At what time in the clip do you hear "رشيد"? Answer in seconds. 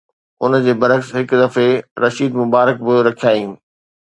2.05-2.31